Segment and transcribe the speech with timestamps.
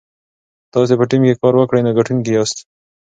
[0.65, 2.57] که تاسي په ټیم کې کار وکړئ نو ګټونکي یاست.